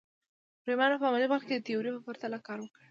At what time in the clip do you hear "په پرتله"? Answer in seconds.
1.93-2.37